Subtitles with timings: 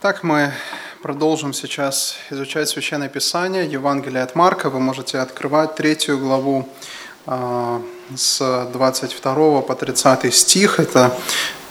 [0.00, 0.50] Так мы
[1.02, 4.70] продолжим сейчас изучать Священное Писание, Евангелие от Марка.
[4.70, 6.66] Вы можете открывать третью главу
[7.26, 7.82] а,
[8.16, 10.80] с 22 по 30 стих.
[10.80, 11.14] Это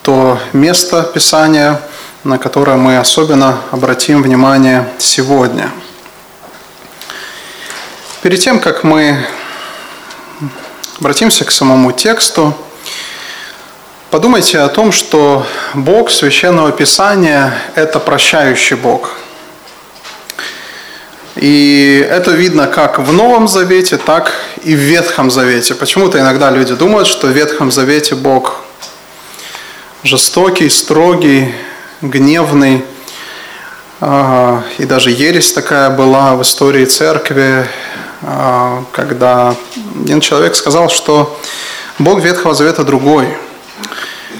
[0.02, 1.82] то место Писания,
[2.22, 5.72] на которое мы особенно обратим внимание сегодня.
[8.22, 9.26] Перед тем, как мы
[11.00, 12.54] обратимся к самому тексту,
[14.10, 19.12] Подумайте о том, что Бог Священного Писания– это прощающий Бог.
[21.36, 24.32] И это видно как в Новом Завете, так
[24.64, 25.76] и в Ветхом Завете.
[25.76, 28.64] Почему-то иногда люди думают, что в Ветхом Завете Бог
[30.02, 31.54] жестокий, строгий,
[32.00, 32.84] гневный.
[34.00, 37.64] И даже ересь такая была в истории церкви,
[38.22, 39.54] а, когда
[40.02, 41.38] один человек сказал, что
[42.00, 43.28] Бог Ветхого Завета другой–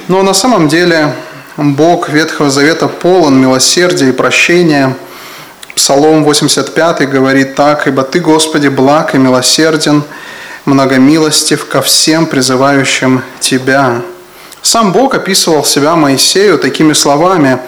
[0.09, 1.15] но на самом деле
[1.57, 4.97] Бог Ветхого Завета полон милосердия и прощения.
[5.75, 10.02] Псалом 85 говорит так, «Ибо Ты, Господи, благ и милосерден,
[10.65, 14.02] многомилостив ко всем призывающим Тебя».
[14.63, 17.59] Сам Бог описывал себя Моисею такими словами,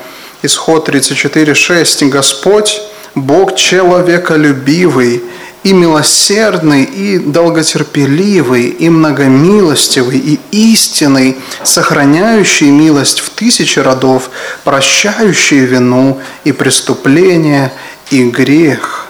[0.43, 2.81] Исход 34.6, «Господь,
[3.15, 5.23] Бог человеколюбивый,
[5.63, 14.31] и милосердный, и долготерпеливый, и многомилостивый, и истинный, сохраняющий милость в тысячи родов,
[14.65, 17.73] прощающий вину и преступление
[18.11, 19.07] и грех.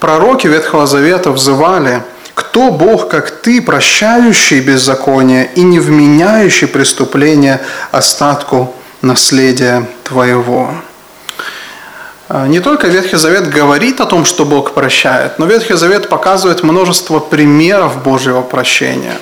[0.00, 2.02] Пророки Ветхого Завета взывали,
[2.34, 7.60] «Кто Бог, как Ты, прощающий беззаконие и не вменяющий преступление
[7.90, 10.74] остатку наследия Твоего?»
[12.34, 16.62] А, не только Ветхий Завет говорит о том, что Бог прощает, но Ветхий Завет показывает
[16.62, 19.18] множество примеров Божьего прощения.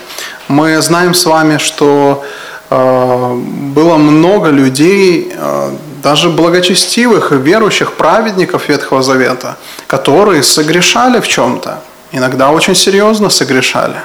[0.47, 2.25] Мы знаем с вами, что
[2.71, 9.57] а, было много людей, а, даже благочестивых верующих праведников Ветхого Завета,
[9.89, 13.97] которые согрешали в чем-то, иногда очень серьезно согрешали.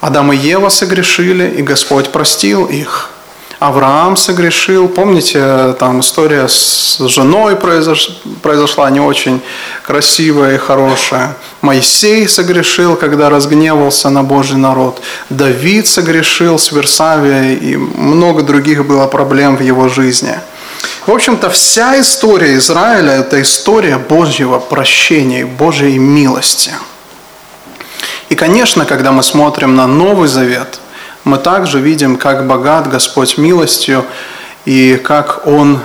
[0.00, 3.10] Адам и Ева согрешили, и Господь простил их–
[3.60, 4.88] Авраам согрешил.
[4.88, 9.42] Помните, там история с женой произошла не очень
[9.82, 11.36] красивая и хорошая.
[11.60, 15.02] Моисей согрешил, когда разгневался на Божий народ.
[15.28, 20.40] Давид согрешил с Версавией, и много других было проблем в его жизни.
[21.06, 26.72] В общем-то, вся история Израиля– это история Божьего прощения, Божьей милости.
[28.30, 30.80] И, конечно, когда мы смотрим на Новый Завет–
[31.24, 34.04] мы также видим, как богат Господь милостью
[34.64, 35.80] и как Он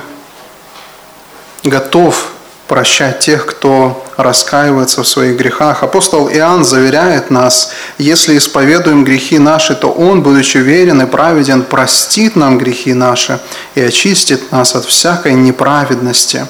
[1.64, 2.32] готов
[2.68, 5.84] прощать тех, кто раскаивается в своих грехах.
[5.84, 12.36] Апостол Иоанн заверяет нас, если исповедуем грехи наши, то Он, будучи верен и праведен, простит
[12.36, 13.40] нам грехи наши
[13.76, 16.48] и очистит нас от всякой неправедности.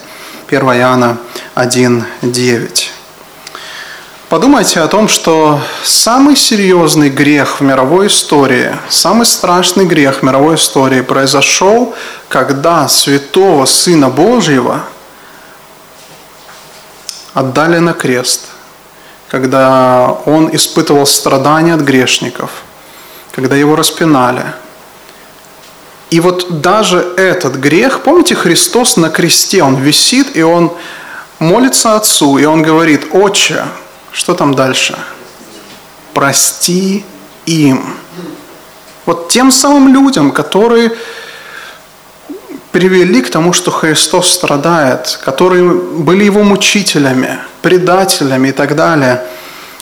[0.47, 1.17] 1 Иоанна
[1.55, 2.05] 1,
[4.29, 10.55] Подумайте о том, что самый серьезный грех в мировой истории, самый страшный грех в мировой
[10.55, 11.93] истории произошел,
[12.27, 14.81] когда святого Сына Божьего
[17.35, 18.45] отдали на крест,
[19.29, 22.49] когда Он испытывал страдания от грешников,
[23.31, 24.43] когда Его распинали.
[26.09, 30.73] И вот даже этот грех, помните, Христос на кресте, Он висит, и Он
[31.37, 33.65] молится Отцу, и Он говорит, «Отче,
[34.15, 34.97] что там дальше?
[36.13, 37.03] Прости
[37.45, 37.83] им.
[39.05, 40.93] Вот тем самым людям, которые
[42.71, 49.21] привели к тому, что Христос страдает, которые были его мучителями, предателями и так далее.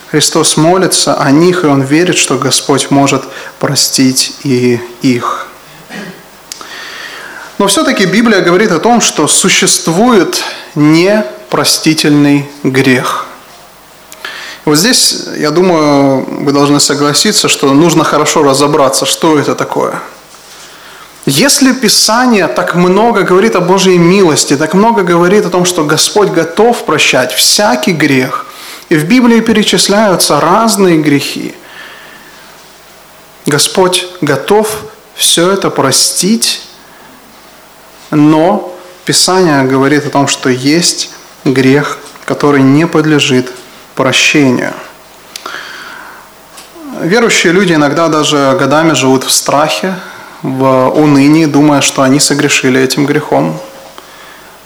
[0.10, 3.24] Христос молится о них, и он верит, что Господь может
[3.60, 5.48] простить и их.
[7.60, 10.44] Но все-таки Библия говорит о том, что существует
[10.74, 13.28] непростительный грех–
[14.66, 20.02] вот здесь, я думаю, вы должны согласиться, что нужно хорошо разобраться, что это такое.
[21.26, 26.30] Если Писание так много говорит о Божьей милости, так много говорит о том, что Господь
[26.30, 28.46] готов прощать всякий грех,
[28.90, 31.56] и в Библии перечисляются разные грехи,
[33.46, 34.84] Господь готов
[35.16, 36.62] все это простить,
[38.12, 38.74] но
[39.06, 41.10] Писание говорит о том, что есть
[41.44, 43.52] грех, который не подлежит
[43.96, 44.74] прощению.
[47.02, 49.96] Верующие люди иногда даже годами живут в страхе,
[50.42, 53.60] в унынии, думая, что они согрешили этим грехом.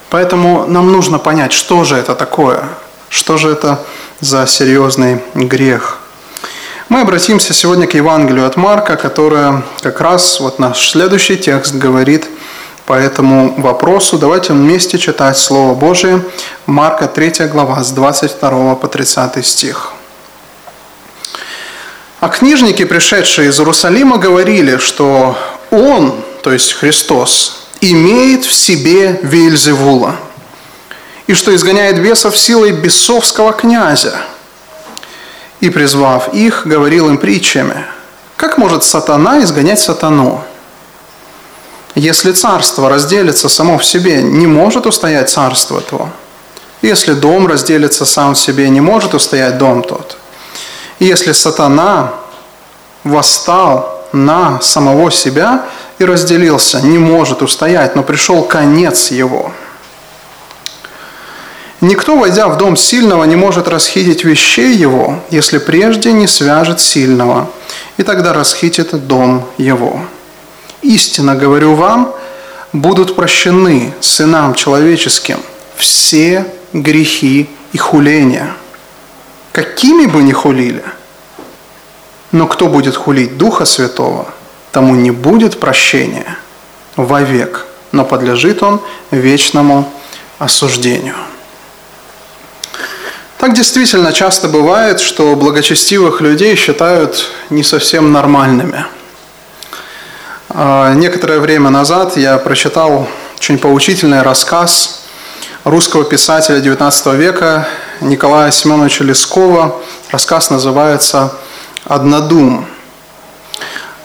[0.09, 2.63] Поэтому нам нужно понять, что же это такое,
[3.09, 3.83] что же это
[4.19, 5.99] за серьезный грех.
[6.89, 12.26] Мы обратимся сегодня к Евангелию от Марка, которое как раз вот наш следующий текст говорит
[12.87, 14.17] по этому вопросу.
[14.17, 16.23] Давайте вместе читать Слово Божие.
[16.65, 19.91] Марка 3 глава с 22 по 30 стих.
[22.21, 25.37] А книжники, пришедшие из Иерусалима, говорили, что
[25.69, 30.15] Он, то есть Христос, имеет в себе Вильзевула,
[31.27, 34.15] и что изгоняет бесов силой бесовского князя.
[35.59, 37.85] И, призвав их, говорил им притчами,
[38.37, 40.41] как может сатана изгонять сатану?
[41.97, 46.09] Если царство разделится само в себе, не может устоять царство то.
[46.83, 50.15] Если дом разделится сам в себе, не может устоять дом тот.
[50.99, 52.13] Если сатана
[53.03, 55.65] восстал на самого себя
[55.97, 59.51] и разделился, не может устоять, но пришел конец его.
[61.81, 67.49] Никто, войдя в дом сильного, не может расхитить вещей его, если прежде не свяжет сильного,
[67.97, 69.99] и тогда расхитит дом его.
[70.81, 72.13] Истинно говорю вам,
[72.73, 75.39] будут прощены сынам человеческим
[75.75, 78.53] все грехи и хуления–
[79.57, 80.83] какими бы ни хулили.
[82.31, 84.27] Но кто будет хулить Духа Святого,
[84.71, 86.37] тому не будет прощения
[86.95, 89.91] вовек, но подлежит он вечному
[90.37, 91.15] осуждению.
[93.39, 98.85] Так действительно часто бывает, что благочестивых людей считают не совсем нормальными.
[100.59, 103.07] А, некоторое время назад я прочитал
[103.37, 105.03] очень поучительный рассказ
[105.63, 107.67] русского писателя XIX века
[108.01, 109.79] Николая Семеновича Лескова.
[110.09, 111.31] Рассказ называется
[111.85, 112.65] «Однодум».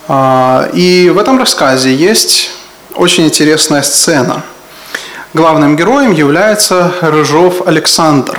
[0.08, 2.50] А, и в этом рассказе есть
[2.96, 4.42] очень интересная сцена.
[5.32, 8.38] Главным героем является Рыжов Александр.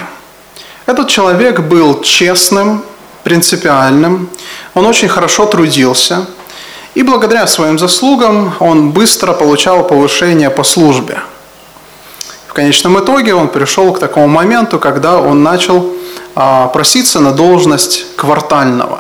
[0.86, 2.83] Этот человек был честным,
[3.24, 4.30] принципиальным,
[4.75, 6.27] он очень хорошо трудился,
[6.95, 11.19] и благодаря своим заслугам он быстро получал повышение по службе–
[12.54, 15.92] в конечном итоге он пришел к такому моменту, когда он начал
[16.36, 19.00] а, проситься на должность квартального.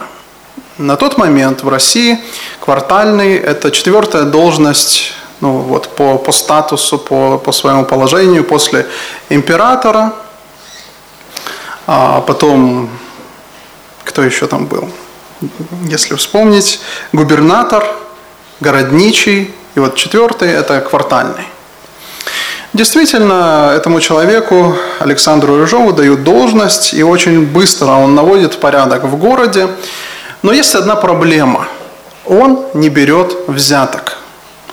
[0.79, 2.17] На тот момент в России
[2.59, 8.87] квартальный– это четвертая должность ну, вот, по, по статусу, по, по своему положению после
[9.29, 10.15] императора.
[11.85, 12.89] А потом,
[14.03, 14.89] кто еще там был?
[15.89, 16.79] Если вспомнить,
[17.11, 17.83] губернатор,
[18.59, 21.45] городничий, и вот четвертый– это квартальный.
[22.73, 29.67] Действительно, этому человеку, Александру Рыжову, дают должность, и очень быстро он наводит порядок в городе.
[30.41, 31.67] Но есть одна проблема.
[32.25, 34.17] Он не берет взяток.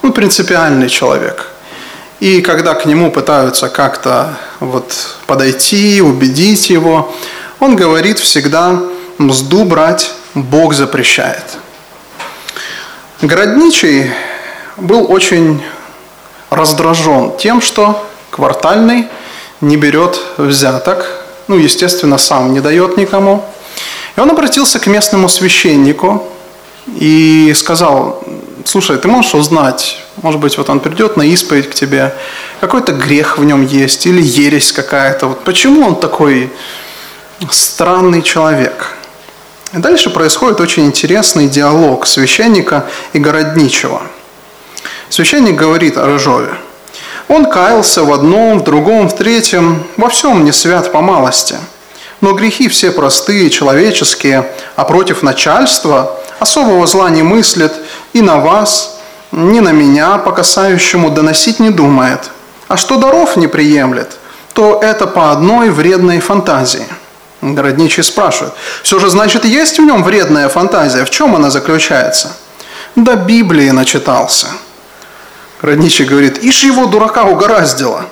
[0.02, 1.46] Он принципиальный человек.
[2.20, 4.94] И когда к нему пытаются как-то вот
[5.26, 7.14] подойти, убедить его,
[7.58, 8.80] он говорит всегда,
[9.18, 11.58] мзду брать Бог запрещает.
[13.20, 14.10] Городничий
[14.76, 15.62] был очень
[16.50, 19.08] раздражен тем, что квартальный
[19.60, 21.06] не берет взяток,
[21.48, 23.44] ну, естественно, сам не дает никому.
[24.16, 26.26] И он обратился к местному священнику
[26.86, 28.22] и сказал,
[28.64, 32.14] слушай, ты можешь узнать, может быть, вот он придет на исповедь к тебе,
[32.60, 35.26] какой-то грех в нем есть или ересь какая-то.
[35.26, 36.52] Вот почему он такой
[37.50, 38.94] странный человек?
[39.72, 44.02] Дальше происходит очень интересный диалог священника и городничего–
[45.10, 46.54] Священник говорит о Рыжове.
[47.26, 51.56] Он каялся в одном, в другом, в третьем, во всем не свят по малости.
[52.20, 57.72] Но грехи все простые, человеческие, а против начальства особого зла не мыслит
[58.12, 59.00] и на вас,
[59.32, 62.30] ни на меня, по касающему, доносить не думает.
[62.68, 64.16] А что даров не приемлет,
[64.52, 66.86] то это по одной вредной фантазии.
[67.42, 72.32] Городничий спрашивает, все же значит есть в нем вредная фантазия, в чем она заключается?
[72.96, 74.48] Да Библии начитался–
[75.60, 78.06] Родничий говорит, ишь его дурака угораздило.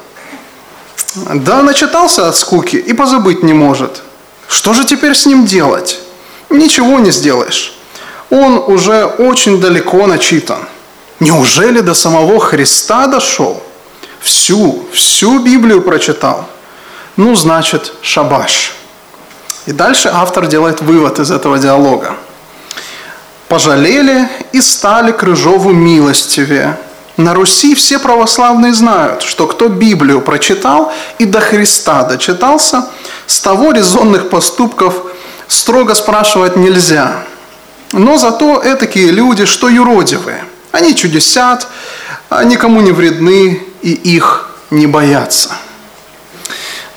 [1.14, 4.02] Да, начитался от скуки и позабыть не может.
[4.49, 5.99] Что же теперь с ним делать?
[6.50, 7.75] Ничего не сделаешь.
[8.30, 10.68] Он уже очень далеко начитан.
[11.20, 13.62] Неужели до самого Христа дошел?
[14.20, 16.47] Всю, всю Библию прочитал.
[17.16, 18.75] Ну, значит, шабаш.
[19.68, 22.16] И дальше автор делает вывод из этого диалога.
[23.48, 26.78] Пожалели и стали к Рыжову милостивее,
[27.18, 32.87] на Руси все православные знают, что кто Библию прочитал и до Христа дочитался,
[33.26, 34.94] с того резонных поступков
[35.48, 37.25] строго спрашивать нельзя.
[37.92, 40.44] Но зато этакие люди, что юродивые.
[40.72, 41.66] Они чудесят,
[42.44, 45.50] никому не вредны и их не боятся.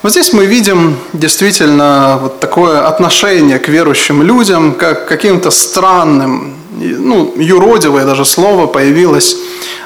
[0.01, 6.55] Вот здесь мы видим действительно вот такое отношение к верующим людям, как к каким-то странным,
[6.71, 9.37] ну, юродивое даже слово появилось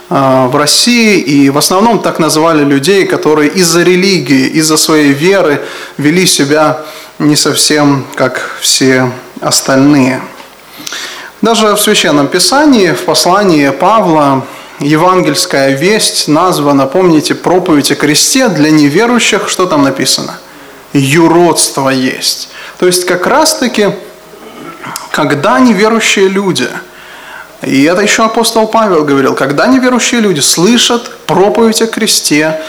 [0.08, 5.62] в России, и в основном так называли людей, которые из-за религии, из-за своей веры
[5.98, 6.86] вели себя
[7.20, 10.22] не совсем как все остальные.
[11.42, 14.46] Даже в Священном Писании, в послании Павла,
[14.80, 20.38] евангельская весть названа, помните, проповедь о кресте для неверующих, что там написано?
[20.94, 22.50] Юродство есть.
[22.78, 23.90] То есть как раз-таки,
[25.12, 26.70] когда неверующие люди–
[27.66, 32.62] и это еще апостол Павел говорил, когда неверующие люди слышат проповедь о кресте,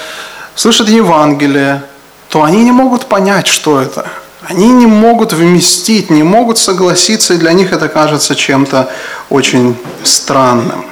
[0.55, 1.83] слышат Евангелие,
[2.31, 4.09] то они не могут понять, что это.
[4.49, 8.89] Они не могут вместить, не могут согласиться, и для них это кажется чем-то
[9.29, 10.87] очень странным.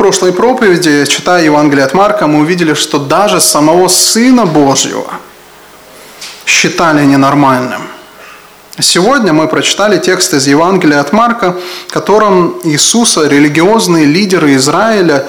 [0.00, 5.12] Прошлой проповеди, читая Евангелие от Марка, мы увидели, что даже самого Сына Божьего
[6.46, 7.82] считали ненормальным–
[8.80, 11.54] Сегодня мы прочитали текст из Евангелия от Марка,
[11.86, 15.26] в котором Иисуса религиозные лидеры Израиля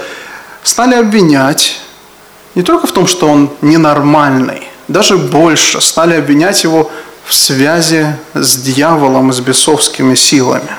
[0.64, 1.82] стали обвинять
[2.56, 6.90] не только в том, что он ненормальный, даже больше стали обвинять его
[7.26, 10.72] в связи с дьяволом, с бесовскими силами.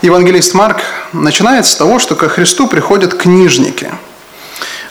[0.00, 0.84] Евангелист Марк
[1.14, 3.90] начинает с того, что ко Христу приходят книжники.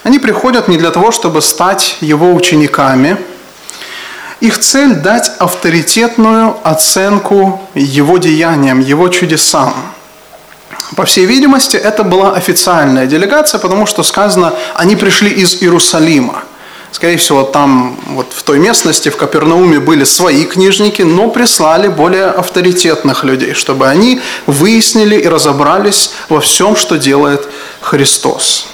[0.03, 3.17] Они приходят не для того, чтобы стать его учениками–
[4.43, 9.73] их цель– дать авторитетную оценку его деяниям, его чудесам.
[10.97, 16.43] По всей видимости, это была официальная делегация, потому что сказано, они пришли из Иерусалима.
[16.93, 22.27] Скорее всего, там, вот в той местности, в Капернауме были свои книжники, но прислали более
[22.27, 27.49] авторитетных людей, чтобы они выяснили и разобрались во всем, что делает
[27.81, 28.67] Христос.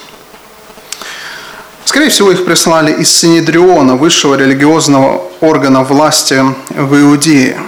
[1.85, 7.61] Скорее всего, их прислали из Синедриона, высшего религиозного органа власти в Иудее.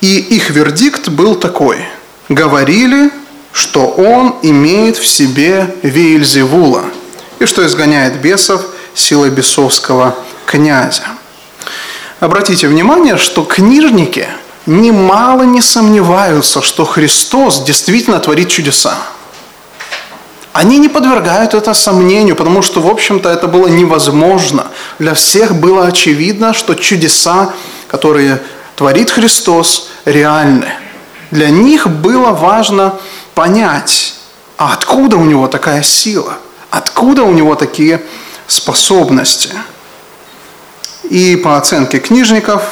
[0.00, 1.84] И их вердикт был такой.
[2.30, 3.10] Говорили,
[3.52, 6.84] что он имеет в себе Веельзевула,
[7.38, 8.62] и что изгоняет бесов
[8.94, 11.04] силой бесовского князя.
[12.20, 14.28] Обратите внимание, что книжники
[14.66, 18.94] немало не сомневаются, что Христос действительно творит чудеса.
[20.52, 24.66] Они не подвергают это сомнению, потому что, в общем-то, это было невозможно.
[24.98, 27.52] Для всех было очевидно, что чудеса,
[27.88, 28.42] которые
[28.76, 30.68] творит Христос, реальны.
[31.30, 32.94] Для них было важно
[33.34, 34.14] понять,
[34.58, 36.34] а откуда у него такая сила,
[36.70, 38.02] откуда у него такие
[38.52, 39.50] способности.
[41.04, 42.62] И по оценке книжников,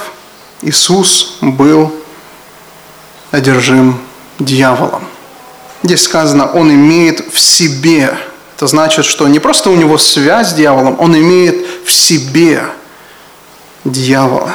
[0.62, 1.92] Иисус был
[3.30, 4.00] одержим
[4.38, 5.04] дьяволом.
[5.82, 8.16] Здесь сказано, он имеет в себе.
[8.56, 12.62] Это значит, что не просто у него связь с дьяволом, он имеет в себе
[13.84, 14.54] дьявола.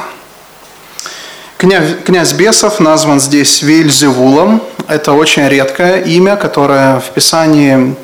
[1.57, 4.61] Князь, князь бесов назван здесь Вильзевулом.
[4.87, 7.95] Это очень редкое имя, которое в Писании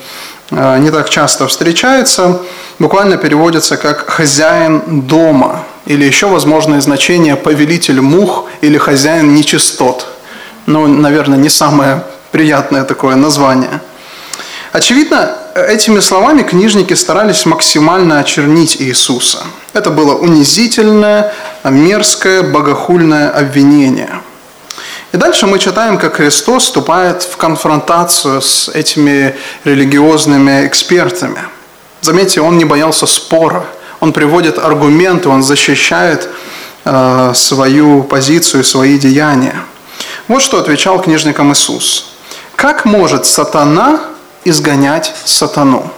[0.51, 2.39] не так часто встречается.
[2.79, 10.07] Буквально переводится как «хозяин дома» или еще возможное значение «повелитель мух» или «хозяин нечистот».
[10.65, 13.81] Ну, наверное, не самое приятное такое название.
[14.71, 19.39] Очевидно, этими словами книжники старались максимально очернить Иисуса.
[19.73, 24.21] Это было унизительное, мерзкое, богохульное обвинение.
[25.11, 31.41] И дальше мы читаем, как Христос вступает в конфронтацию с этими религиозными экспертами.
[31.99, 33.65] Заметьте, он не боялся спора,
[33.99, 36.29] он приводит аргументы, он защищает
[36.85, 39.55] э, свою позицию, свои деяния.
[40.29, 42.05] Вот что отвечал книжникам Иисус.
[42.55, 43.99] Как может сатана
[44.45, 45.91] изгонять сатану?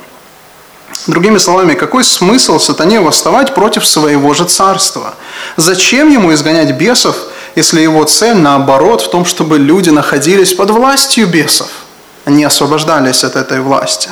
[1.06, 5.14] Другими словами, какой смысл сатане восставать против своего же царства?
[5.56, 7.16] Зачем ему изгонять бесов,
[7.56, 11.70] если его цель, наоборот, в том, чтобы люди находились под властью бесов,
[12.26, 14.10] а не освобождались от этой власти?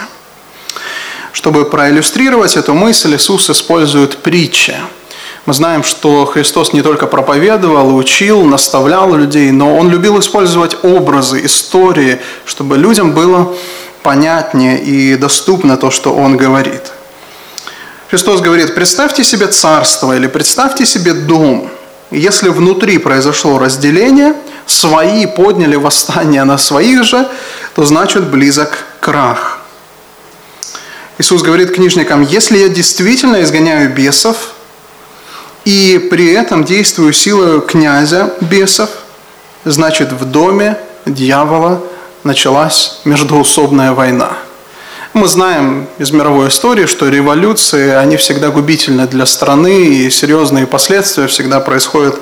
[1.34, 4.76] Чтобы проиллюстрировать эту мысль, Иисус использует притчи–
[5.48, 11.44] мы знаем, что Христос не только проповедовал, учил, наставлял людей, но Он любил использовать образы,
[11.44, 13.56] истории, чтобы людям было
[14.04, 16.92] понятнее и доступно то, что Он говорит.
[18.12, 21.72] Христос говорит, представьте себе царство или представьте себе дом.
[22.12, 27.28] Если внутри произошло разделение, свои подняли восстание на своих же,
[27.74, 29.60] то значит близок крах.
[31.18, 34.54] Иисус говорит книжникам, если я действительно изгоняю бесов,
[35.64, 38.90] и при этом действую силой князя бесов,
[39.64, 41.82] значит, в доме дьявола
[42.24, 44.38] началась междоусобная война.
[45.14, 51.28] Мы знаем из мировой истории, что революции, они всегда губительны для страны, и серьезные последствия
[51.28, 52.18] всегда происходят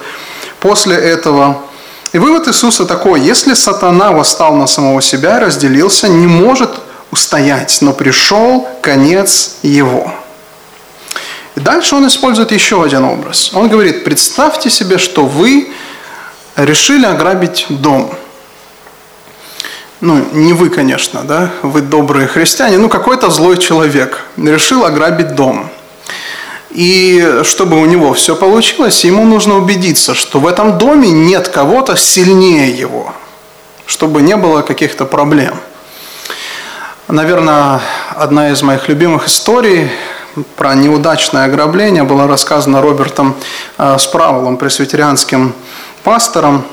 [0.60, 1.62] после этого.
[2.14, 6.72] И вывод Иисуса такой, если сатана восстал на самого себя, разделился, не может
[7.12, 10.12] устоять, но пришел конец его.
[11.56, 13.52] И дальше он использует еще один образ.
[13.54, 15.72] Он говорит, представьте себе, что вы
[16.56, 18.12] решили ограбить дом.
[20.02, 25.70] Ну, не вы, конечно, да, вы добрые христиане, ну, какой-то злой человек решил ограбить дом.
[26.70, 31.98] И чтобы у него все получилось, ему нужно убедиться, что в этом доме нет кого-то
[31.98, 33.14] сильнее его,
[33.86, 35.60] чтобы не было каких-то проблем.
[37.08, 37.82] Наверное,
[38.16, 39.90] одна из моих любимых историй
[40.56, 43.36] про неудачное ограбление была рассказана Робертом
[43.78, 45.54] э, Справолом, пресвитерианским
[46.04, 46.64] пастором.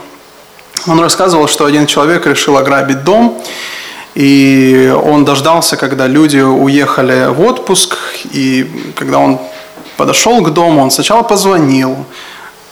[0.87, 3.43] Он рассказывал, что один человек решил ограбить дом,
[4.15, 7.97] и он дождался, когда люди уехали в отпуск,
[8.33, 9.39] и когда он
[9.97, 11.97] подошел к дому, он сначала позвонил,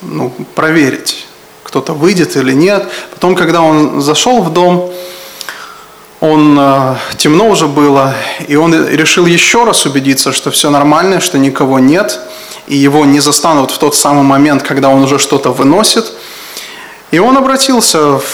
[0.03, 1.27] ну, проверить,
[1.63, 2.87] кто-то выйдет или нет.
[3.13, 4.93] Потом, когда он зашел в дом,
[6.21, 8.15] он э, темно уже было,
[8.47, 12.21] и он решил еще раз убедиться, что все нормально, что никого нет,
[12.67, 16.13] и его не застанут в тот самый момент, когда он уже что-то выносит.
[17.15, 18.25] И он обратился в,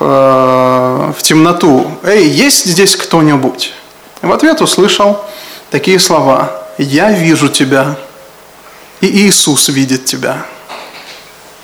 [0.00, 1.90] э, в темноту.
[2.02, 3.72] «Эй, есть здесь кто-нибудь?»
[4.20, 5.24] В ответ услышал
[5.70, 6.50] такие слова.
[6.76, 7.96] «Я вижу тебя,
[9.00, 10.44] и Иисус видит тебя».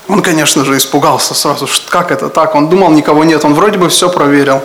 [0.09, 1.69] Он, конечно же, испугался сразу.
[1.91, 2.55] Как это так?
[2.55, 3.45] Он думал, никого нет.
[3.45, 4.63] Он вроде бы все проверил.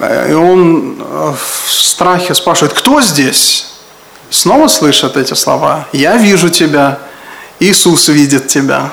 [0.00, 1.34] И он э,
[1.66, 3.74] в страхе спрашивает, кто здесь?
[4.30, 5.86] Снова слышат эти слова.
[5.92, 6.98] Я вижу тебя,
[7.60, 8.90] Иисус видит тебя.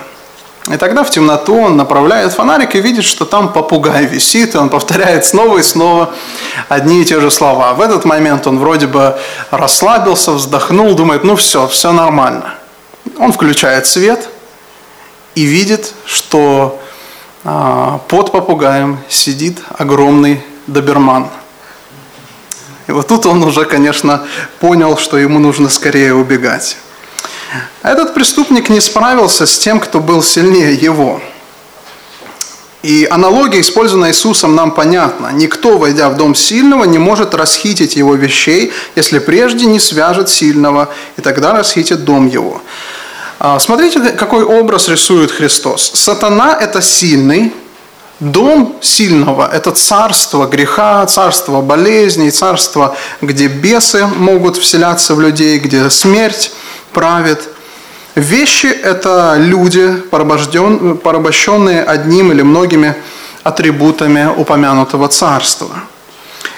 [0.70, 4.70] И тогда в темноту он направляет фонарик и видит, что там попугай висит, и он
[4.70, 6.14] повторяет снова и снова
[6.70, 7.74] одни и те же слова.
[7.74, 9.18] В этот момент он вроде бы
[9.50, 12.54] расслабился, вздохнул, думает, ну все, все нормально.
[13.18, 14.30] Он включает свет
[15.34, 16.80] и видит, что
[17.44, 21.28] а, под попугаем сидит огромный доберман.
[22.86, 24.28] И вот тут он уже, конечно,
[24.60, 26.78] понял, что ему нужно скорее убегать.
[27.82, 31.22] Этот преступник не справился с тем, кто был сильнее его.
[32.84, 35.32] И аналогия, использованная Иисусом, нам понятна.
[35.32, 40.90] Никто, войдя в дом сильного, не может расхитить его вещей, если прежде не свяжет сильного,
[41.18, 42.62] и тогда расхитит дом его.
[43.40, 45.92] А, смотрите, какой образ рисует Христос.
[45.94, 47.54] Сатана– это сильный,
[48.22, 55.90] Дом сильного– это царство греха, царство болезней, царство, где бесы могут вселяться в людей, где
[55.90, 56.52] смерть
[56.94, 57.50] правит.
[58.16, 62.96] Вещи– это люди, порабощенные одним или многими
[63.44, 65.70] атрибутами упомянутого царства.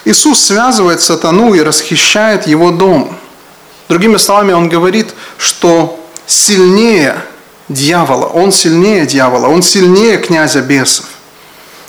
[0.06, 3.15] Иисус связывает сатану и расхищает его дом.
[3.88, 7.15] Другими словами, он говорит, что сильнее
[7.69, 11.06] дьявола, он сильнее дьявола, он сильнее князя бесов.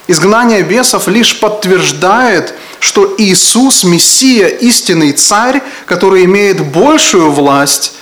[0.06, 7.94] Изгнание бесов лишь подтверждает, что Иисус– Мессия, истинный царь, который имеет большую власть,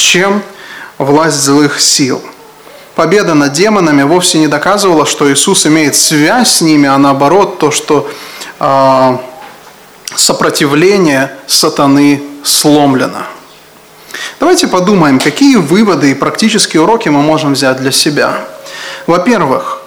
[0.00, 0.42] чем
[0.98, 2.22] власть злых сил.
[2.94, 7.70] Победа над демонами вовсе не доказывала, что Иисус имеет связь с ними, а наоборот, то,
[7.70, 8.10] что
[8.58, 9.18] э,
[10.14, 13.24] сопротивление сатаны сломлено.
[14.38, 18.34] Давайте подумаем, какие выводы и практические уроки мы можем взять для себя.
[19.06, 19.80] Во-первых,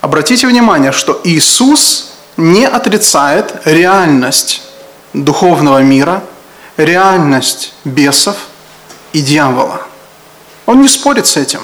[0.00, 4.62] Обратите внимание, что Иисус не отрицает реальность
[5.12, 6.22] духовного мира,
[6.76, 8.36] реальность бесов
[9.12, 9.82] и дьявола.
[10.66, 11.60] Он не спорит с этим.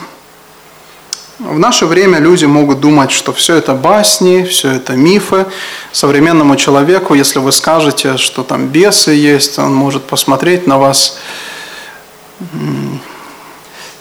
[1.39, 5.47] В наше время люди могут думать, что все это басни, все это мифы.
[5.93, 11.19] Современному человеку, если вы скажете, что там бесы есть, он может посмотреть на вас,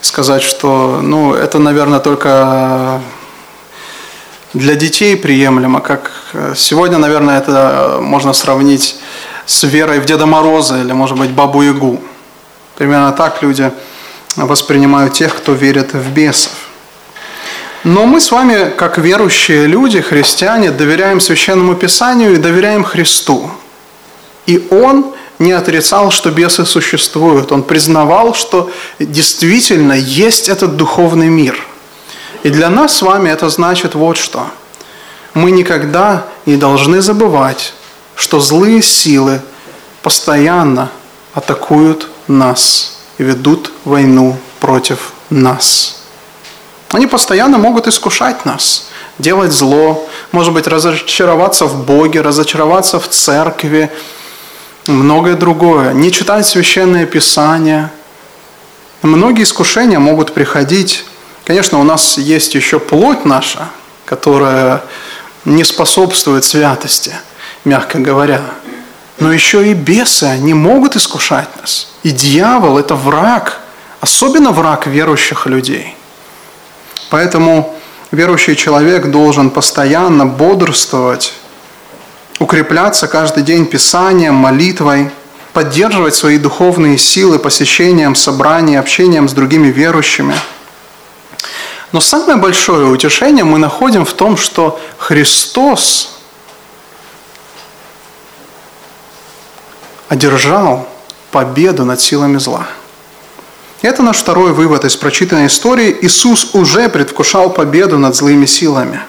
[0.00, 3.00] сказать, что ну, это, наверное, только
[4.52, 8.96] для детей приемлемо, как э, сегодня, наверное, это можно сравнить
[9.46, 12.00] с верой в Деда Мороза или, может быть, Бабу Ягу.
[12.76, 13.70] Примерно так люди
[14.36, 16.52] воспринимают тех, кто верит в бесов.
[17.84, 23.50] Но мы с вами, как верующие люди, христиане, доверяем Священному Писанию и доверяем Христу.
[24.46, 27.52] И Он не отрицал, что бесы существуют.
[27.52, 31.58] Он признавал, что действительно есть этот духовный мир–
[32.44, 34.46] и для нас с вами это значит вот что.
[35.32, 37.72] Мы никогда не должны забывать,
[38.14, 39.40] что злые силы
[40.02, 40.90] постоянно
[41.32, 46.02] атакуют нас и ведут войну против нас.
[46.90, 53.90] Они постоянно могут искушать нас, делать зло, может быть, разочароваться в Боге, разочароваться в церкви,
[54.86, 57.90] многое другое, не читать священное писание.
[59.02, 61.04] Многие искушения могут приходить
[61.44, 63.68] Конечно, у нас есть еще плоть наша,
[64.06, 64.82] которая
[65.44, 67.12] не способствует святости.
[67.64, 68.42] мягко говоря.
[69.18, 71.93] Но еще и бесы, они могут искушать нас.
[72.04, 73.60] И дьявол– это враг,
[74.00, 75.96] особенно враг верующих людей.
[77.08, 77.74] Поэтому
[78.10, 81.32] верующий человек должен постоянно бодрствовать,
[82.38, 85.10] укрепляться каждый день Писанием, молитвой,
[85.54, 90.34] поддерживать свои духовные силы посещением собраний, общением с другими верующими.
[91.92, 96.18] Но самое большое утешение мы находим в том, что Христос
[100.10, 100.86] одержал
[101.34, 102.64] победу над силами зла.
[103.82, 105.98] Это наш второй вывод из прочитанной истории.
[106.02, 109.00] Иисус уже предвкушал победу над злыми силами.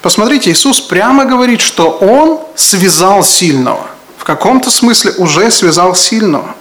[0.00, 3.86] Посмотрите, Иисус прямо говорит, что Он связал сильного.
[4.16, 6.54] В каком-то смысле уже связал сильного.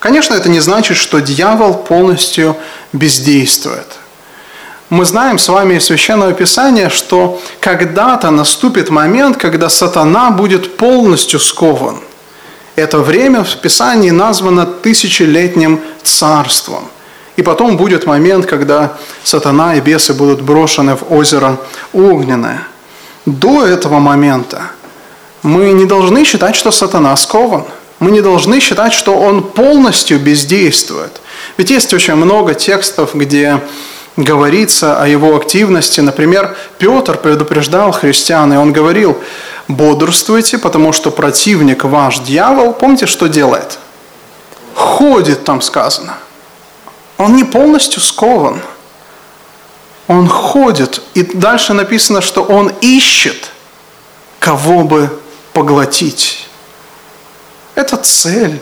[0.00, 2.56] Конечно, это не значит, что дьявол полностью
[2.94, 3.98] бездействует.
[4.88, 11.38] Мы знаем с вами из Священного Писания, что когда-то наступит момент, когда сатана будет полностью
[11.38, 12.00] скован–
[12.76, 16.88] это время в Писании названо тысячелетним царством.
[17.36, 21.58] И потом будет момент, когда сатана и бесы будут брошены в озеро
[21.92, 22.62] огненное.
[23.26, 24.62] До этого момента
[25.42, 27.64] мы не должны считать, что сатана скован.
[27.98, 31.20] Мы не должны считать, что он полностью бездействует.
[31.56, 33.60] Ведь есть очень много текстов, где
[34.16, 36.00] говорится о его активности.
[36.00, 39.18] Например, Петр предупреждал христиан, и он говорил,
[39.68, 43.78] бодрствуйте, потому что противник ваш дьявол, помните, что делает?
[44.74, 46.18] Ходит, там сказано.
[47.18, 48.60] Он не полностью скован.
[50.06, 51.02] Он ходит.
[51.14, 53.50] И дальше написано, что он ищет,
[54.38, 55.18] кого бы
[55.52, 56.46] поглотить.
[57.74, 58.60] Это цель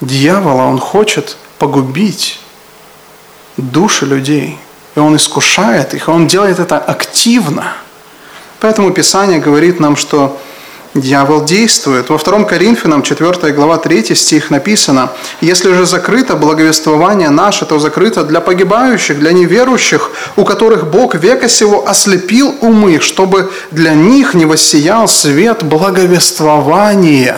[0.00, 0.62] дьявола.
[0.62, 2.40] Он хочет погубить
[3.58, 4.58] души людей.
[4.94, 7.74] И он искушает их, и он делает это активно–
[8.60, 10.40] Поэтому Писание говорит нам, что
[10.94, 12.08] дьявол действует.
[12.08, 18.24] Во 2 Коринфянам 4 глава 3 стих написано, «Если же закрыто благовествование наше, то закрыто
[18.24, 24.44] для погибающих, для неверующих, у которых Бог века сего ослепил умы, чтобы для них не
[24.44, 27.36] воссиял свет благовествования».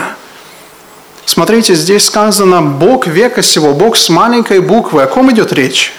[1.26, 5.02] Смотрите, здесь сказано «Бог века сего», Бог с маленькой буквы.
[5.02, 5.92] О ком идет речь?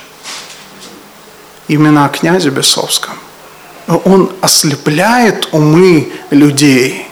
[1.72, 2.50] Именно о князе
[4.04, 7.08] он ослепляет умы людей.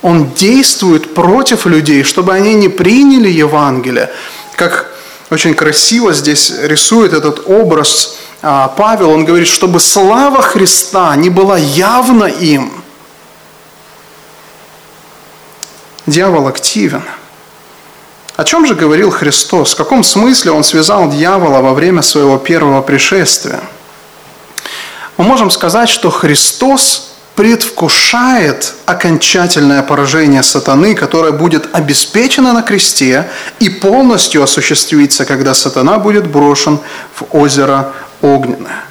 [0.00, 4.10] Он действует против людей, чтобы они не приняли Евангелие.
[4.56, 4.90] Как
[5.28, 9.10] очень красиво здесь рисует этот образ а, Павел.
[9.10, 12.72] Он говорит, чтобы слава Христа не была явна им.
[16.06, 17.02] Дьявол активен.
[18.36, 19.74] О чем же говорил Христос?
[19.74, 23.60] В каком смысле он связал дьявола во время своего первого пришествия?
[25.20, 33.28] Мы можем сказать, что Христос предвкушает окончательное поражение сатаны, которое будет обеспечено на кресте
[33.58, 36.78] и полностью осуществится, когда сатана будет брошен
[37.14, 38.82] в озеро огненное.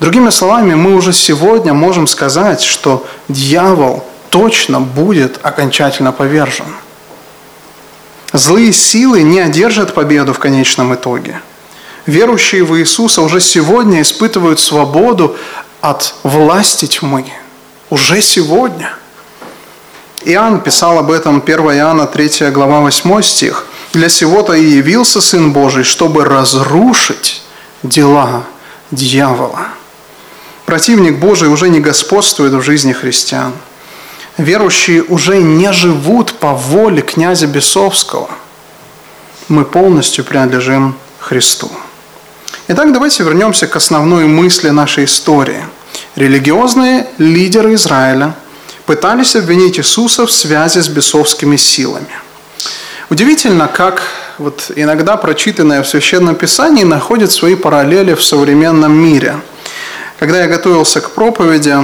[0.00, 6.66] Другими словами, мы уже сегодня можем сказать, что дьявол точно будет окончательно повержен.
[8.32, 11.42] Злые силы не одержат победу в конечном итоге–
[12.06, 15.36] верующие в Иисуса уже сегодня испытывают свободу
[15.80, 17.26] от власти тьмы.
[17.90, 18.94] Уже сегодня.
[20.24, 23.66] Иоанн писал об этом 1 Иоанна 3 глава 8 стих.
[23.92, 27.42] «Для сего-то и явился Сын Божий, чтобы разрушить
[27.82, 28.44] дела
[28.90, 29.68] дьявола».
[30.64, 33.52] Противник Божий уже не господствует в жизни христиан.
[34.38, 38.30] Верующие уже не живут по воле князя Бесовского.
[39.48, 41.70] Мы полностью принадлежим Христу.
[42.74, 45.62] Итак, давайте вернемся к основной мысли нашей истории.
[46.16, 48.32] Религиозные лидеры Израиля
[48.86, 52.08] пытались обвинить Иисуса в связи с бесовскими силами.
[53.10, 54.02] Удивительно, как
[54.38, 59.36] вот иногда прочитанное в Священном Писании находит свои параллели в современном мире.
[60.18, 61.76] Когда я готовился к проповеди,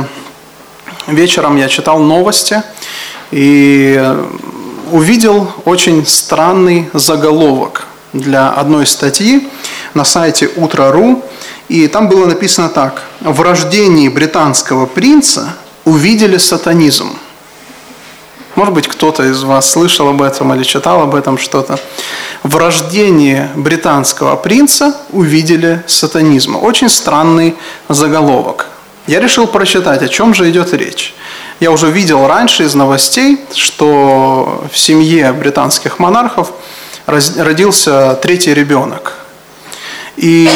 [1.07, 2.63] вечером я читал новости
[3.31, 4.03] и
[4.91, 9.51] увидел очень странный заголовок для одной статьи
[9.95, 11.25] на сайте Утро.ру,
[11.69, 13.03] и там было написано так.
[13.21, 17.19] В рождении британского принца увидели сатанизм.
[18.55, 21.79] Может быть, кто-то из вас слышал об этом или читал об этом что-то.
[22.43, 26.57] В рождении британского принца увидели сатанизм.
[26.57, 27.57] Очень странный
[27.89, 28.67] заголовок.
[29.07, 31.15] Я решил прочитать, о чем же идет речь.
[31.61, 36.51] Я уже видел раньше из новостей, что в семье британских монархов
[37.07, 39.15] родился третий ребенок.
[40.21, 40.49] И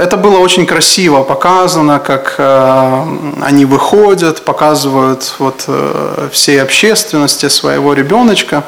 [0.00, 3.04] это было очень красиво показано, как э,
[3.42, 8.64] они выходят, показывают вот э, всей общественности своего ребеночка.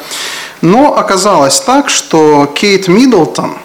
[0.60, 3.56] Но оказалось так, что Кейт Миддлтон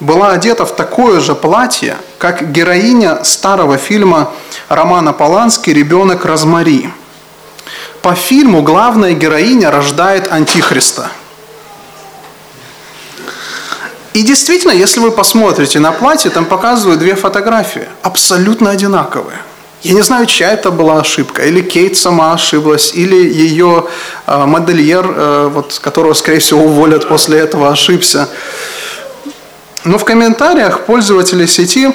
[0.00, 4.32] была одета в такое же платье, как героиня старого фильма
[4.68, 6.90] Романа Полански «Ребенок Розмари».
[8.02, 11.10] По фильму главная героиня рождает Антихриста–
[14.14, 19.38] и действительно, если вы посмотрите на платье, там показывают две фотографии, абсолютно одинаковые.
[19.82, 23.86] Я не знаю, чья это была ошибка, или Кейт сама ошиблась, или ее
[24.26, 28.28] э, модельер, э, вот, которого, скорее всего, уволят после этого, ошибся.
[29.84, 31.92] Но в комментариях пользователи сети,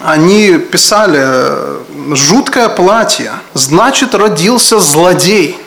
[0.00, 5.58] они писали, жуткое платье, значит, родился злодей.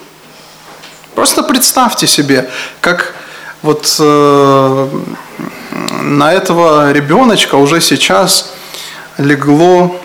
[1.15, 2.49] Просто представьте себе,
[2.81, 3.13] как
[3.63, 4.89] вот э,
[6.01, 8.53] на этого ребеночка уже сейчас
[9.17, 9.99] легло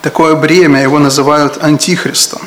[0.00, 2.40] такое бремя, его называют антихристом.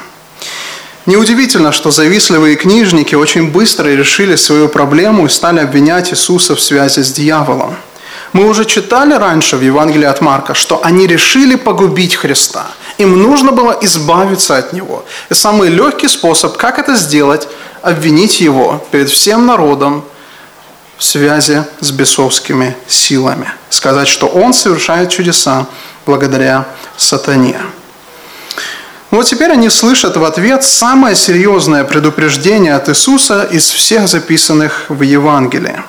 [1.05, 7.01] Неудивительно, что завистливые книжники очень быстро решили свою проблему и стали обвинять Иисуса в связи
[7.01, 7.75] с дьяволом.
[8.33, 12.67] Мы уже читали раньше в Евангелии от Марка, что они решили погубить Христа.
[12.97, 15.03] Им нужно было избавиться от Него.
[15.29, 17.47] И самый легкий способ, как это сделать,
[17.81, 20.03] обвинить Его перед всем народом
[20.97, 23.49] в связи с бесовскими силами.
[23.69, 25.65] Сказать, что Он совершает чудеса
[26.05, 26.65] благодаря
[26.97, 27.59] сатане.
[29.11, 35.01] Вот теперь они слышат в ответ самое серьезное предупреждение от Иисуса из всех записанных в
[35.01, 35.81] Евангелии.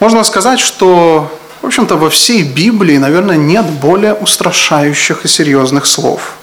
[0.00, 1.30] Можно сказать, что,
[1.60, 6.34] в общем-то, во всей Библии, наверное, нет более устрашающих и серьезных слов.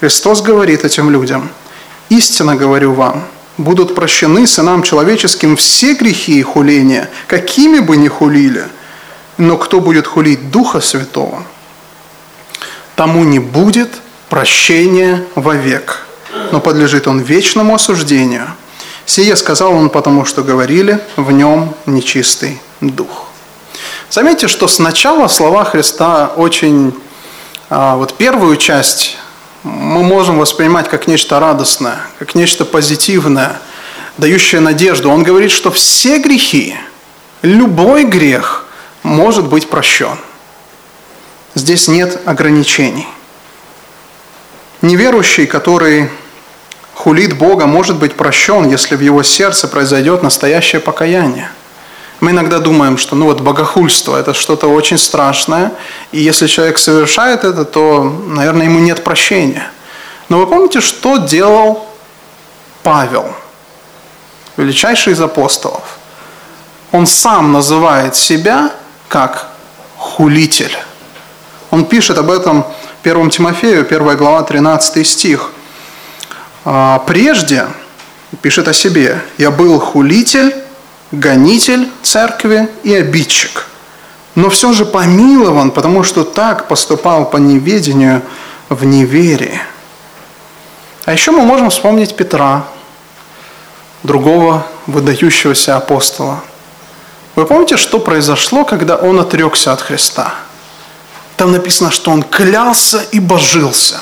[0.00, 1.50] Христос говорит этим людям,
[2.08, 3.24] «Истинно говорю вам,
[3.58, 8.64] будут прощены сынам человеческим все грехи и хуления, какими бы ни хулили,
[9.38, 11.44] но кто будет хулить Духа Святого,
[12.96, 13.90] тому не будет
[14.28, 16.06] прощения вовек,
[16.52, 18.48] но подлежит он вечному осуждению.
[19.06, 23.26] Сие сказал он, потому что говорили, в нем нечистый дух.
[24.10, 26.92] Заметьте, что сначала слова Христа очень,
[27.70, 29.16] а, вот первую часть
[29.62, 33.60] мы можем воспринимать как нечто радостное, как нечто позитивное,
[34.18, 35.10] дающее надежду.
[35.10, 36.76] Он говорит, что все грехи,
[37.42, 38.66] любой грех
[39.04, 40.18] может быть прощен.
[41.54, 43.06] Здесь нет ограничений.
[44.82, 46.10] Неверующий, который
[47.06, 51.48] хулит Бога, может быть прощен, если в его сердце произойдет настоящее покаяние.
[52.18, 55.70] Мы иногда думаем, что ну вот богохульство– это что-то очень страшное,
[56.10, 59.70] и если человек совершает это, то, наверное, ему нет прощения.
[60.28, 61.86] Но вы помните, что делал
[62.82, 63.32] Павел,
[64.56, 65.98] величайший из апостолов?
[66.90, 68.72] Он сам называет себя
[69.08, 69.50] как
[69.96, 70.76] хулитель.
[71.70, 72.66] Он пишет об этом
[73.04, 75.52] 1 Тимофею, 1 глава, 13 стих.
[76.68, 77.68] «А «Прежде,–
[78.42, 80.52] пишет о себе,– я был хулитель,
[81.12, 83.66] гонитель церкви и обидчик.
[84.34, 88.20] Но все же помилован, потому что так поступал по неведению
[88.68, 89.60] в неверии.
[91.04, 92.66] А еще мы можем вспомнить Петра,
[94.02, 96.42] другого выдающегося апостола.
[97.36, 100.34] Вы помните, что произошло, когда он отрекся от Христа?
[101.36, 104.00] Там написано, что он клялся и божился.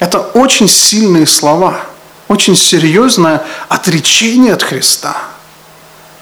[0.00, 1.82] Это очень сильные слова,
[2.26, 5.16] очень серьезное отречение от Христа–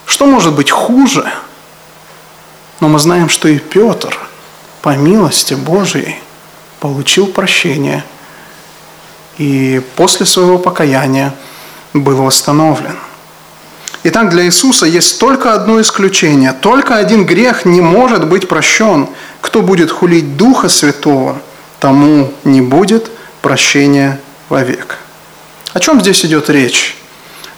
[0.08, 1.30] что может быть хуже?
[2.80, 4.18] Но мы знаем, что и Петр,
[4.80, 6.16] по милости Божьей,
[6.80, 8.02] получил прощение
[9.36, 11.34] и после своего покаяния
[11.92, 12.96] был восстановлен.
[14.02, 16.54] Итак, для Иисуса есть только одно исключение.
[16.54, 19.08] Только один грех не может быть прощен.
[19.42, 21.38] Кто будет хулить Духа Святого,
[21.80, 23.10] тому не будет
[23.48, 24.98] прощения вовек.
[25.72, 26.94] О чем здесь идет речь?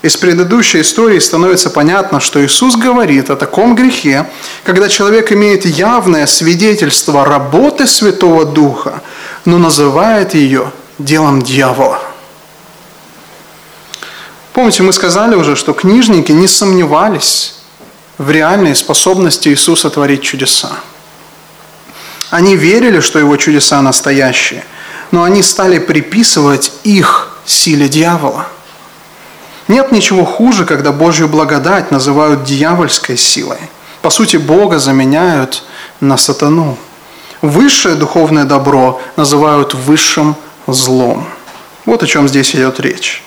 [0.02, 4.30] Из предыдущей истории становится понятно, что Иисус говорит о таком грехе,
[4.62, 9.02] когда человек имеет явное свидетельство работы Святого Духа,
[9.44, 12.00] но называет ее делом дьявола.
[14.52, 17.56] Помните, мы сказали уже, что книжники не сомневались
[18.16, 20.70] в реальной способности Иисуса творить чудеса.
[22.30, 24.64] Они верили, что его чудеса настоящие,
[25.10, 28.46] но они стали приписывать их силе дьявола–
[29.70, 33.58] нет ничего хуже, когда Божью благодать называют дьявольской силой.
[34.02, 35.62] По сути, Бога заменяют
[36.00, 36.76] на сатану.
[37.40, 40.34] Высшее духовное добро называют высшим
[40.66, 41.24] злом.
[41.86, 43.22] Вот о чем здесь идет речь.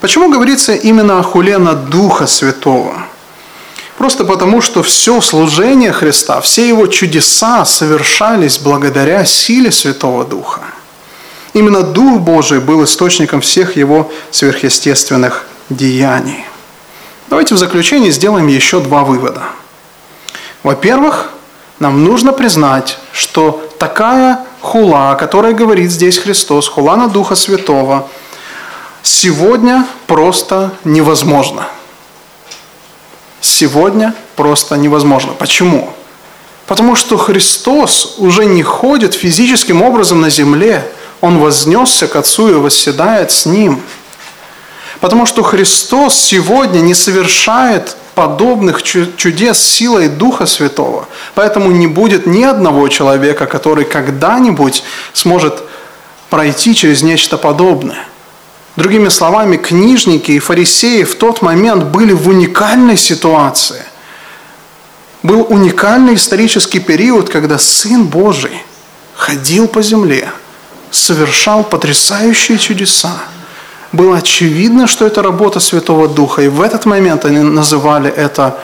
[0.00, 2.94] Почему говорится именно о хуле на Духа Святого?
[3.98, 10.62] просто потому, что все служение Христа, все его чудеса совершались благодаря силе Святого Духа.
[11.56, 16.44] Именно Дух Божий был источником всех его сверхъестественных деяний.
[17.28, 19.44] Давайте в заключение сделаем еще два вывода.
[20.62, 21.30] Во-первых,
[21.78, 28.06] нам нужно признать, что такая хула, о которой говорит здесь Христос, хула на Духа Святого,
[29.00, 31.68] сегодня просто невозможно.
[33.40, 35.32] Сегодня просто невозможно.
[35.32, 35.90] Почему?
[36.66, 40.92] Потому что Христос уже не ходит физическим образом на земле.
[41.20, 43.80] Он вознесся к Отцу и восседает с Ним.
[45.00, 51.06] Потому что Христос сегодня не совершает подобных чудес силой Духа Святого.
[51.34, 55.62] Поэтому не будет ни одного человека, который когда-нибудь сможет
[56.30, 58.06] пройти через нечто подобное.
[58.76, 63.82] Другими словами, книжники и фарисеи в тот момент были в уникальной ситуации.
[65.22, 68.62] Был уникальный исторический период, когда Сын Божий
[69.14, 70.30] ходил по земле,
[70.96, 73.12] совершал потрясающие чудеса–
[73.92, 76.42] было очевидно, что это работа Святого Духа.
[76.42, 78.58] И в этот момент они называли это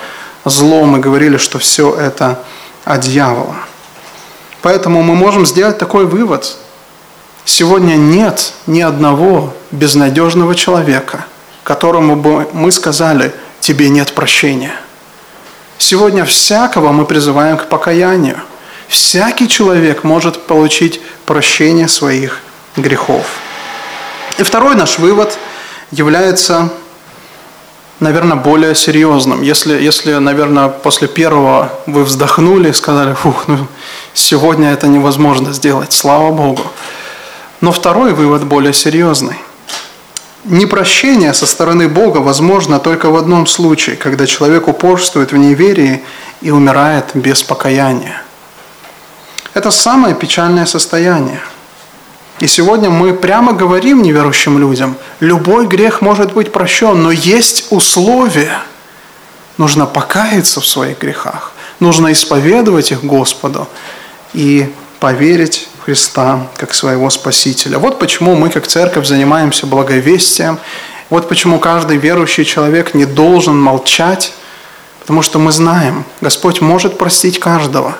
[0.44, 2.40] злом и говорили, что все это
[2.84, 3.56] от дьявола.
[4.60, 6.56] Поэтому мы можем сделать такой вывод.
[7.44, 11.24] Сегодня нет ни одного безнадежного человека,
[11.64, 14.74] которому бы мы сказали, тебе нет прощения.
[15.78, 18.40] Сегодня всякого мы призываем к покаянию.
[18.86, 21.00] Всякий человек может получить
[21.32, 22.40] прощение своих
[22.76, 23.24] грехов.
[24.36, 25.38] И второй наш вывод
[25.90, 26.68] является,
[28.00, 29.40] наверное, более серьезным.
[29.40, 33.66] Если, если, наверное, после первого вы вздохнули и сказали, фух, ну,
[34.12, 36.66] сегодня это невозможно сделать, слава Богу.
[37.62, 39.38] Но второй вывод более серьезный.
[40.44, 46.02] Непрощение со стороны Бога возможно только в одном случае, когда человек упорствует в неверии
[46.42, 48.20] и умирает без покаяния.
[49.54, 51.40] Это самое печальное состояние–
[52.42, 58.58] и сегодня мы прямо говорим неверующим людям, любой грех может быть прощен, но есть условия.
[59.58, 63.68] Нужно покаяться в своих грехах, нужно исповедовать их Господу
[64.32, 67.78] и поверить в Христа как своего Спасителя.
[67.78, 70.58] Вот почему мы как церковь занимаемся благовестием,
[71.10, 74.32] вот почему каждый верующий человек не должен молчать,
[74.98, 77.98] потому что мы знаем, Господь может простить каждого,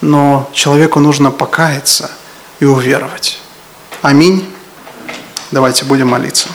[0.00, 2.10] но человеку нужно покаяться
[2.60, 3.40] и уверовать.
[4.02, 4.48] Аминь.
[5.50, 6.48] Давайте будем молиться.